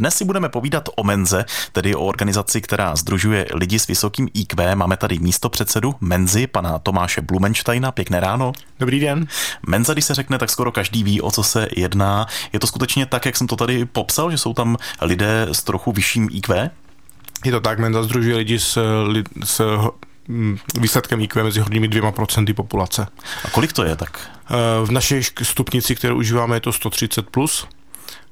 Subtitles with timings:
[0.00, 4.74] Dnes si budeme povídat o Menze, tedy o organizaci, která združuje lidi s vysokým IQ.
[4.74, 7.92] Máme tady místo předsedu Menzy, pana Tomáše Blumensteina.
[7.92, 8.52] Pěkné ráno.
[8.78, 9.26] Dobrý den.
[9.66, 12.26] Menza, když se řekne, tak skoro každý ví, o co se jedná.
[12.52, 15.92] Je to skutečně tak, jak jsem to tady popsal, že jsou tam lidé s trochu
[15.92, 16.70] vyšším IQ?
[17.44, 18.78] Je to tak, Menza združuje lidi s,
[19.44, 19.60] s
[20.28, 23.06] hm, výsledkem IQ mezi horními dvěma procenty populace.
[23.44, 24.30] A kolik to je tak?
[24.50, 27.22] Eh, v naší stupnici, kterou užíváme, je to 130+.
[27.30, 27.66] Plus.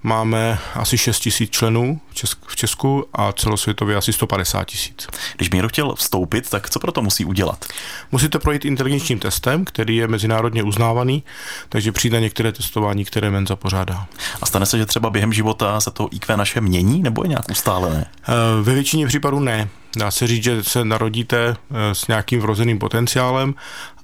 [0.02, 5.06] Máme asi 6 tisíc členů v, Česku, v Česku a celosvětově asi 150 tisíc.
[5.36, 7.64] Když někdo chtěl vstoupit, tak co pro to musí udělat?
[8.12, 11.22] Musíte projít inteligenčním testem, který je mezinárodně uznávaný,
[11.68, 14.06] takže přijde některé testování, které Menza pořádá.
[14.42, 17.50] A stane se, že třeba během života se to IQ naše mění nebo je nějak
[17.50, 18.06] ustálené?
[18.22, 19.68] Eh, ve většině případů ne.
[19.96, 23.54] Dá se říct, že se narodíte eh, s nějakým vrozeným potenciálem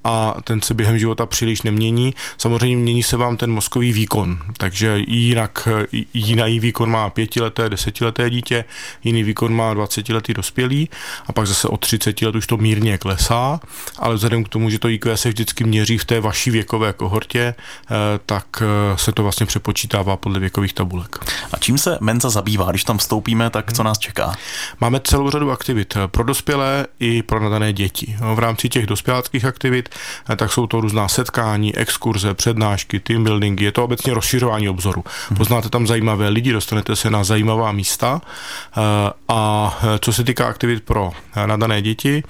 [0.05, 2.15] a ten se během života příliš nemění.
[2.39, 5.69] Samozřejmě mění se vám ten mozkový výkon, takže jinak
[6.15, 8.65] jiný výkon má pětileté, desetileté dítě,
[9.05, 10.89] jiný výkon má dvacetiletý dospělý
[11.27, 13.61] a pak zase od 30 let už to mírně klesá,
[13.99, 17.41] ale vzhledem k tomu, že to IQ se vždycky měří v té vaší věkové kohortě,
[17.41, 17.95] eh,
[18.27, 21.19] tak eh, se to vlastně přepočítává podle věkových tabulek.
[21.53, 22.71] A čím se Menza zabývá?
[22.71, 24.35] Když tam vstoupíme, tak co nás čeká?
[24.81, 28.17] Máme celou řadu aktivit pro dospělé i pro nadané děti.
[28.21, 29.94] No, v rámci těch dospěláckých aktivit Eh,
[30.37, 35.05] tak jsou to různá setkání, exkurze, přednášky, team building, je to obecně rozšiřování obzoru.
[35.31, 35.37] Mhm.
[35.37, 38.81] Poznáte tam zajímavé lidi, dostanete se na zajímavá místa eh,
[39.29, 41.11] a eh, co se týká aktivit pro
[41.47, 42.23] nadané děti,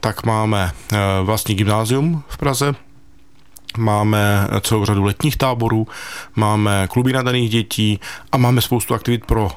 [0.00, 0.72] tak máme
[1.22, 2.74] vlastní gymnázium v Praze,
[3.78, 5.86] Máme celou řadu letních táborů,
[6.36, 8.00] máme kluby nadaných dětí
[8.32, 9.50] a máme spoustu aktivit pro uh,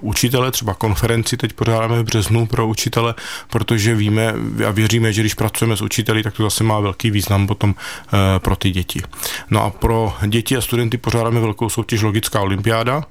[0.00, 3.14] učitele, třeba konferenci teď pořádáme v březnu pro učitele,
[3.50, 4.34] protože víme
[4.68, 8.18] a věříme, že když pracujeme s učiteli, tak to zase má velký význam potom uh,
[8.38, 9.02] pro ty děti.
[9.50, 13.04] No a pro děti a studenty pořádáme velkou soutěž Logická olympiáda,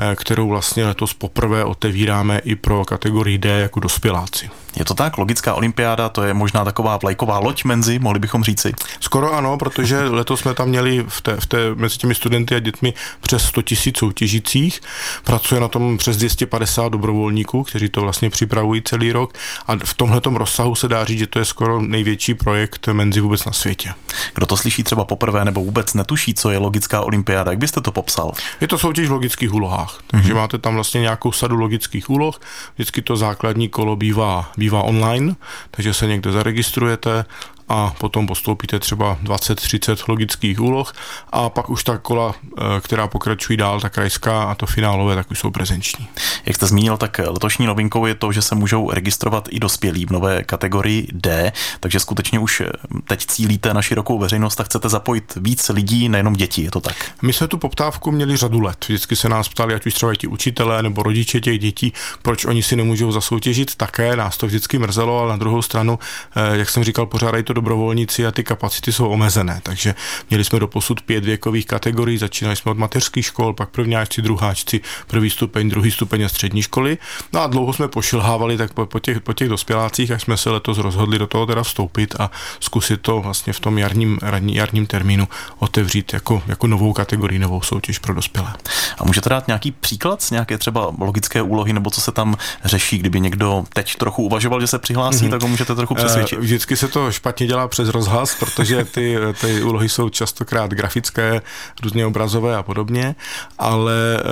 [0.00, 4.50] Eh, kterou vlastně letos poprvé otevíráme i pro kategorii D jako dospěláci.
[4.76, 5.18] Je to tak?
[5.18, 8.72] Logická olympiáda, to je možná taková vlajková loď menzi, mohli bychom říci?
[9.00, 12.58] Skoro ano, protože letos jsme tam měli v té, v té, mezi těmi studenty a
[12.58, 14.80] dětmi přes 100 tisíc soutěžících.
[15.24, 19.34] Pracuje na tom přes 250 dobrovolníků, kteří to vlastně připravují celý rok
[19.66, 23.44] a v tomhle rozsahu se dá říct, že to je skoro největší projekt menzi vůbec
[23.44, 23.94] na světě.
[24.34, 27.92] Kdo to slyší třeba poprvé nebo vůbec netuší, co je logická olympiáda, jak byste to
[27.92, 28.32] popsal?
[28.60, 30.36] Je to soutěž v logických úlohách, takže mm-hmm.
[30.36, 32.40] máte tam vlastně nějakou sadu logických úloh,
[32.74, 35.34] vždycky to základní kolo bývá, bývá online,
[35.70, 37.24] takže se někde zaregistrujete
[37.68, 40.92] a potom postoupíte třeba 20-30 logických úloh
[41.32, 45.30] a pak už ta kola, eh, která pokračují dál, ta krajská a to finálové, tak
[45.30, 46.08] už jsou prezenční.
[46.46, 50.10] Jak jste zmínil, tak letošní novinkou je to, že se můžou registrovat i dospělí v
[50.10, 52.66] nové kategorii D, takže skutečně už eh,
[53.04, 56.96] teď cílíte na širokou veřejnost a chcete zapojit víc lidí, nejenom děti, je to tak?
[57.22, 58.84] My jsme tu poptávku měli řadu let.
[58.88, 61.92] Vždycky se nás ptali, ať už třeba ti učitelé nebo rodiče těch dětí,
[62.22, 65.98] proč oni si nemůžou zasoutěžit také, nás to vždycky mrzelo, ale na druhou stranu,
[66.36, 69.60] eh, jak jsem říkal, pořádají to dobrovolníci a ty kapacity jsou omezené.
[69.62, 69.94] Takže
[70.30, 74.80] měli jsme do posud pět věkových kategorií, začínali jsme od mateřských škol, pak prvňáčci, druháčci,
[75.06, 76.98] první stupeň, druhý stupeň a střední školy.
[77.32, 80.50] No a dlouho jsme pošilhávali tak po, po, těch, po těch dospělácích, až jsme se
[80.50, 85.28] letos rozhodli do toho teda vstoupit a zkusit to vlastně v tom jarním, jarním termínu
[85.58, 88.52] otevřít jako, jako novou kategorii, novou soutěž pro dospělé.
[88.98, 92.98] A můžete dát nějaký příklad z nějaké třeba logické úlohy, nebo co se tam řeší,
[92.98, 95.30] kdyby někdo teď trochu uvažoval, že se přihlásí, mm-hmm.
[95.30, 96.38] tak ho můžete trochu přesvědčit.
[96.38, 101.42] Vždycky se to špatně dělá přes rozhlas, protože ty, ty úlohy jsou častokrát grafické,
[101.82, 103.14] různě obrazové a podobně,
[103.58, 104.24] ale eh,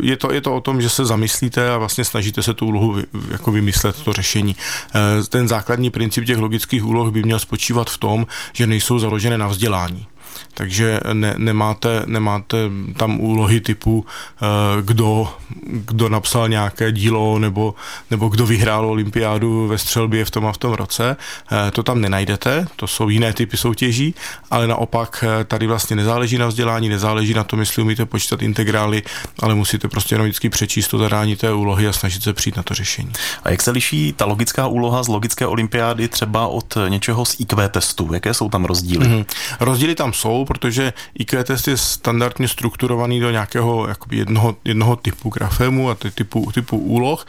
[0.00, 2.96] je to, je to o tom, že se zamyslíte a vlastně snažíte se tu úlohu
[3.30, 4.56] jako vymyslet, to řešení.
[4.94, 9.38] Eh, ten základní princip těch logických úloh by měl spočívat v tom, že nejsou založené
[9.38, 10.06] na vzdělání
[10.54, 12.56] takže ne, nemáte, nemáte
[12.96, 14.46] tam úlohy typu, eh,
[14.82, 15.28] kdo,
[15.66, 17.74] kdo napsal nějaké dílo nebo,
[18.10, 21.16] nebo kdo vyhrál olympiádu ve střelbě v tom a v tom roce.
[21.52, 24.14] Eh, to tam nenajdete, to jsou jiné typy soutěží,
[24.50, 29.02] ale naopak eh, tady vlastně nezáleží na vzdělání, nezáleží na tom, jestli umíte počítat integrály,
[29.42, 32.62] ale musíte prostě jenom vždycky přečíst to zadání té úlohy a snažit se přijít na
[32.62, 33.12] to řešení.
[33.42, 37.68] A jak se liší ta logická úloha z logické olympiády třeba od něčeho z IQ
[37.68, 38.14] testu?
[38.14, 39.06] Jaké jsou tam rozdíly?
[39.06, 39.24] Mm-hmm.
[39.60, 45.28] Rozdíly tam jsou, protože IQ test je standardně strukturovaný do nějakého jakoby jednoho, jednoho typu
[45.28, 47.26] grafému a typu, typu úloh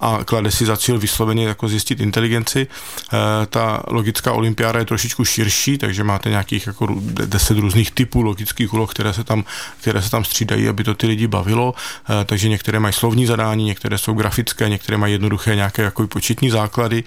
[0.00, 2.66] a klade si za cíl vysloveně jako zjistit inteligenci.
[2.66, 6.86] E, ta logická olympiáda je trošičku širší, takže máte nějakých jako
[7.24, 9.44] deset různých typů logických úloh, které se tam,
[9.80, 11.74] které se tam střídají, aby to ty lidi bavilo.
[12.20, 16.50] E, takže některé mají slovní zadání, některé jsou grafické, některé mají jednoduché nějaké jako početní
[16.50, 17.04] základy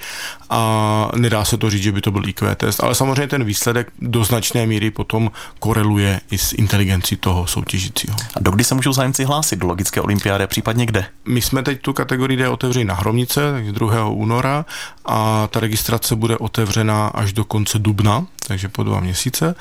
[0.50, 2.84] a nedá se to říct, že by to byl IQ test.
[2.84, 8.16] Ale samozřejmě ten výsledek do značné míry potom koreluje i s inteligencí toho soutěžícího.
[8.36, 11.06] A dokdy se můžou zájemci hlásit do logické olympiády, případně kde?
[11.26, 14.08] My jsme teď tu kategorii D otevřeli na Hromnice, takže 2.
[14.08, 14.66] února
[15.06, 19.56] a ta registrace bude otevřena až do konce dubna, takže po dva měsíce.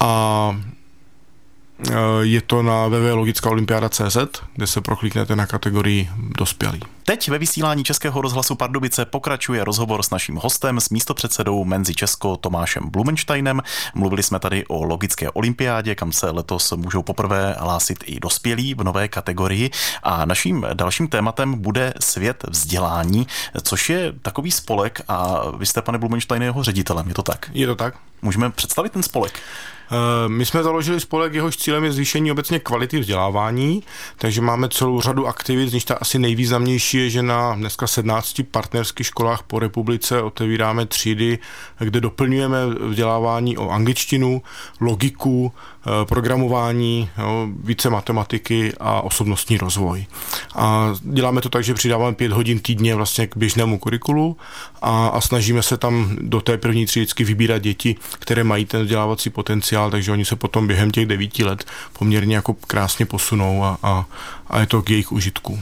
[0.00, 0.56] A
[1.80, 4.16] Eh, je to na www.logickaolympiada.cz,
[4.54, 6.80] kde se prokliknete na kategorii dospělí.
[7.08, 12.36] Teď ve vysílání Českého rozhlasu Pardubice pokračuje rozhovor s naším hostem, s místopředsedou Menzi Česko
[12.36, 13.62] Tomášem Blumensteinem.
[13.94, 18.84] Mluvili jsme tady o logické olympiádě, kam se letos můžou poprvé hlásit i dospělí v
[18.84, 19.70] nové kategorii.
[20.02, 23.26] A naším dalším tématem bude svět vzdělání,
[23.62, 27.50] což je takový spolek a vy jste, pane Blumenstein, jeho ředitelem, je to tak?
[27.54, 27.94] Je to tak.
[28.22, 29.40] Můžeme představit ten spolek?
[29.90, 33.82] Eh, my jsme založili spolek, jehož cílem je zvýšení obecně kvality vzdělávání,
[34.18, 38.40] takže máme celou řadu aktivit, z nich ta asi nejvýznamnější je, že na dneska 17
[38.50, 41.38] partnerských školách po republice otevíráme třídy,
[41.78, 44.42] kde doplňujeme vzdělávání o angličtinu,
[44.80, 45.52] logiku,
[46.04, 50.06] programování, jo, více matematiky a osobnostní rozvoj.
[50.54, 54.36] A děláme to tak, že přidáváme pět hodin týdně vlastně k běžnému kurikulu
[54.82, 58.82] a, a snažíme se tam do té první třídy vždycky vybírat děti, které mají ten
[58.82, 61.64] vzdělávací potenciál, takže oni se potom během těch devíti let
[61.98, 64.04] poměrně jako krásně posunou a, a,
[64.50, 65.60] a je to k jejich užitku.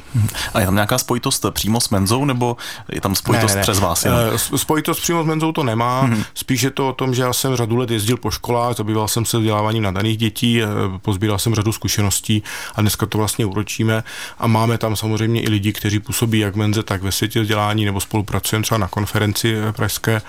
[0.55, 2.57] A je tam nějaká spojitost přímo s Menzou, nebo
[2.93, 3.63] je tam spojitost ne, ne, ne.
[3.63, 4.05] přes vás?
[4.05, 4.21] Jenom?
[4.35, 6.25] Eh, spojitost přímo s Menzou to nemá, hmm.
[6.35, 9.25] spíš je to o tom, že já jsem řadu let jezdil po školách, zabýval jsem
[9.25, 9.83] se vzděláváním
[10.15, 10.67] nadaných dětí, eh,
[11.03, 12.43] pozbíral jsem řadu zkušeností
[12.75, 14.05] a dneska to vlastně uročíme
[14.39, 18.01] a máme tam samozřejmě i lidi, kteří působí jak Menze, tak ve světě vzdělání nebo
[18.01, 20.23] spolupracujeme třeba na konferenci eh, pražské,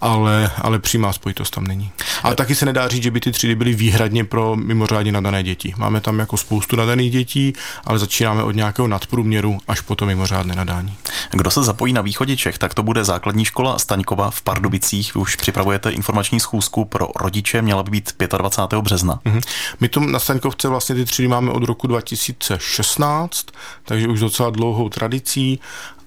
[0.00, 1.90] ale, ale přímá spojitost tam není.
[2.22, 5.74] A taky se nedá říct, že by ty třídy byly výhradně pro mimořádně nadané děti.
[5.76, 7.52] Máme tam jako spoustu nadaných dětí,
[7.84, 10.94] ale začínáme od nějakého nadprůměru až po to mimořádné nadání.
[11.30, 15.14] Kdo se zapojí na východě Čech, tak to bude základní škola Staňkova v Pardubicích.
[15.14, 18.82] Vy už připravujete informační schůzku pro rodiče, měla by být 25.
[18.82, 19.20] března.
[19.24, 19.31] Mm-hmm.
[19.80, 23.46] My tu na Staňkovce vlastně ty třídy máme od roku 2016,
[23.84, 25.60] takže už docela dlouhou tradicí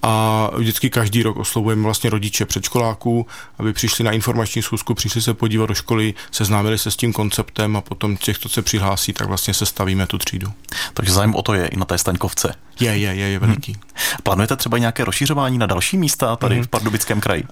[0.05, 3.27] a vždycky každý rok oslovujeme vlastně rodiče předškoláků,
[3.59, 7.75] aby přišli na informační schůzku, přišli se podívat do školy, seznámili se s tím konceptem
[7.75, 10.53] a potom těch, co se přihlásí, tak vlastně se stavíme tu třídu.
[10.93, 12.55] Takže zájem o to je i na té Staňkovce.
[12.79, 13.71] Je, je, je, je veliký.
[13.71, 13.81] Hmm.
[14.23, 16.63] Plánujete třeba nějaké rozšířování na další místa tady hmm.
[16.63, 17.43] v Pardubickém kraji?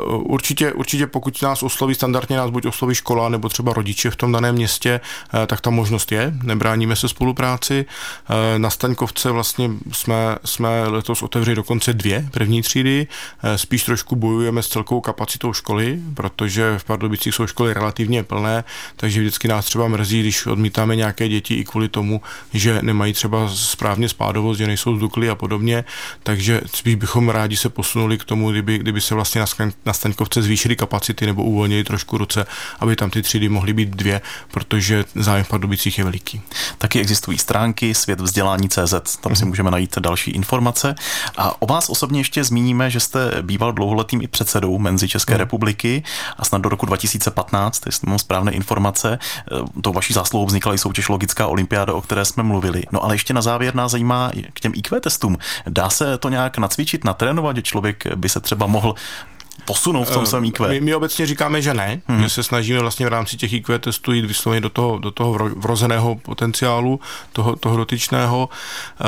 [0.00, 4.16] Uh, určitě, určitě, pokud nás osloví, standardně nás buď osloví škola nebo třeba rodiče v
[4.16, 5.00] tom daném městě,
[5.34, 7.86] uh, tak ta možnost je, nebráníme se spolupráci.
[8.30, 10.14] Uh, na Staňkovce vlastně jsme,
[10.44, 13.06] jsme letos otevřeli dokonce dvě první třídy,
[13.44, 18.64] uh, spíš trošku bojujeme s celkovou kapacitou školy, protože v Pardubicích jsou školy relativně plné,
[18.96, 22.20] takže vždycky nás třeba mrzí, když odmítáme nějaké děti i kvůli tomu,
[22.52, 25.84] že nemají třeba správně spádovat dovoz, že nejsou zduklí a podobně,
[26.22, 29.46] takže spíš bychom rádi se posunuli k tomu, kdyby, kdyby se vlastně na,
[29.86, 32.46] na Staňkovce zvýšily kapacity nebo uvolnili trošku ruce,
[32.80, 34.20] aby tam ty třídy mohly být dvě,
[34.50, 36.42] protože zájem v Pardubicích je veliký.
[36.78, 39.48] Taky existují stránky svět vzdělání CZ, tam si mhm.
[39.48, 40.94] můžeme najít další informace.
[41.36, 45.38] A o vás osobně ještě zmíníme, že jste býval dlouholetým i předsedou Menzy České hmm.
[45.38, 46.02] republiky
[46.36, 50.78] a snad do roku 2015, jestli mám správné informace, eh, tou vaší zásluhou vznikla i
[50.78, 52.82] soutěž Logická olympiáda, o které jsme mluvili.
[52.92, 55.38] No ale ještě na závěr nás zajímá, k těm IQ testům.
[55.66, 58.94] Dá se to nějak nacvičit, natrénovat, že člověk by se třeba mohl
[59.64, 60.68] posunout v tom svém IQ?
[60.68, 62.22] My, my obecně říkáme, že ne, hmm.
[62.22, 65.32] že se snažíme vlastně v rámci těch IQ testů jít vysloveně do toho, do toho
[65.56, 67.00] vrozeného potenciálu,
[67.32, 68.48] toho, toho dotyčného
[69.00, 69.04] eh,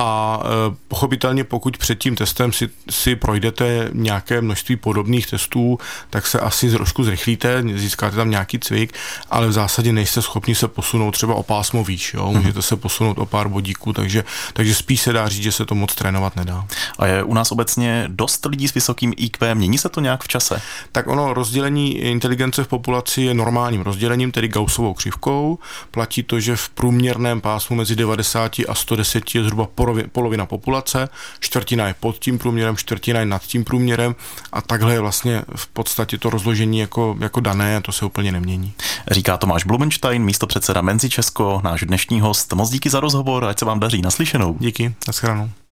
[0.00, 5.78] a e, pochopitelně pokud před tím testem si, si projdete nějaké množství podobných testů,
[6.10, 8.94] tak se asi trošku zrychlíte, získáte tam nějaký cvik,
[9.30, 12.26] ale v zásadě nejste schopni se posunout třeba o pásmo výš, jo?
[12.26, 12.36] Mhm.
[12.36, 15.74] můžete se posunout o pár bodíků, takže, takže spíš se dá říct, že se to
[15.74, 16.66] moc trénovat nedá.
[16.98, 20.28] A je u nás obecně dost lidí s vysokým IQ, mění se to nějak v
[20.28, 20.62] čase?
[20.92, 25.58] Tak ono, rozdělení inteligence v populaci je normálním rozdělením, tedy Gaussovou křivkou.
[25.90, 29.66] Platí to, že v průměrném pásmu mezi 90 a 110 je zhruba
[30.12, 31.08] polovina populace,
[31.40, 34.14] čtvrtina je pod tím průměrem, čtvrtina je nad tím průměrem
[34.52, 38.32] a takhle je vlastně v podstatě to rozložení jako, jako dané a to se úplně
[38.32, 38.72] nemění.
[39.10, 42.52] Říká Tomáš Blumenstein, místo předseda Menzi Česko, náš dnešní host.
[42.52, 44.56] Moc díky za rozhovor, ať se vám daří naslyšenou.
[44.60, 45.50] Díky, nashledanou.